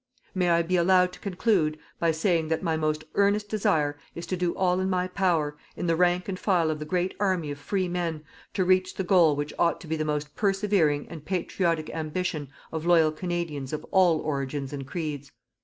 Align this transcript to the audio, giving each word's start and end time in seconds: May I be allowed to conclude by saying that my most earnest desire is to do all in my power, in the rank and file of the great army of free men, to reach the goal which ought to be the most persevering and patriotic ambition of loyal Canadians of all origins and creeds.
May 0.33 0.49
I 0.49 0.63
be 0.63 0.77
allowed 0.77 1.13
to 1.13 1.19
conclude 1.19 1.77
by 1.99 2.09
saying 2.09 2.47
that 2.47 2.63
my 2.63 2.75
most 2.75 3.03
earnest 3.13 3.49
desire 3.49 3.99
is 4.15 4.25
to 4.25 4.35
do 4.35 4.55
all 4.55 4.79
in 4.79 4.89
my 4.89 5.07
power, 5.07 5.57
in 5.75 5.85
the 5.85 5.95
rank 5.95 6.27
and 6.27 6.39
file 6.39 6.71
of 6.71 6.79
the 6.79 6.85
great 6.85 7.13
army 7.19 7.51
of 7.51 7.59
free 7.59 7.87
men, 7.87 8.23
to 8.55 8.65
reach 8.65 8.95
the 8.95 9.03
goal 9.03 9.35
which 9.35 9.53
ought 9.59 9.79
to 9.81 9.85
be 9.87 9.95
the 9.95 10.03
most 10.03 10.35
persevering 10.35 11.05
and 11.07 11.23
patriotic 11.25 11.91
ambition 11.91 12.49
of 12.71 12.87
loyal 12.87 13.11
Canadians 13.11 13.73
of 13.73 13.85
all 13.91 14.17
origins 14.21 14.73
and 14.73 14.87
creeds. 14.87 15.31